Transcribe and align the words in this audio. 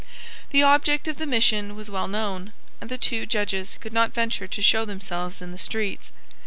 The 0.49 0.63
object 0.63 1.07
of 1.07 1.17
the 1.17 1.27
mission 1.27 1.75
was 1.75 1.91
well 1.91 2.07
known; 2.07 2.53
and 2.81 2.89
the 2.89 2.97
two 2.97 3.27
Judges 3.27 3.77
could 3.79 3.93
not 3.93 4.15
venture 4.15 4.47
to 4.47 4.61
show 4.63 4.83
themselves 4.83 5.43
in 5.43 5.51
the 5.51 5.59
streets. 5.59 6.11